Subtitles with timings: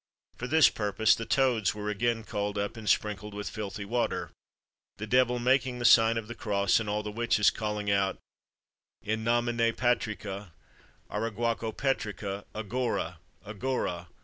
[0.35, 4.31] For this purpose, the toads were again called up, and sprinkled with filthy water;
[4.97, 8.17] the devil making the sign of the cross, and all the witches calling out,
[9.05, 10.53] "_In nomine Patricâ,
[11.11, 13.19] Aragueaco Petrica, agora!
[13.45, 14.07] agora!